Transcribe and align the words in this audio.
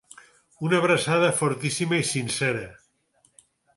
Una 0.69 0.77
abraçada 0.83 1.29
fortíssima 1.41 1.99
i 2.05 2.07
sincera. 2.13 2.65